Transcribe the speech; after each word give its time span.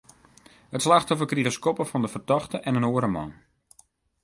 It 0.77 0.81
slachtoffer 0.85 1.29
krige 1.31 1.51
skoppen 1.55 1.87
fan 1.89 2.03
de 2.03 2.11
fertochte 2.15 2.57
en 2.67 2.77
in 2.79 2.89
oare 2.91 3.09
man. 3.15 3.31